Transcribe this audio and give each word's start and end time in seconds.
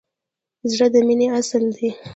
زړه 0.71 0.87
د 0.93 0.95
مینې 1.07 1.27
اصل 1.39 1.63
دی. 1.77 1.89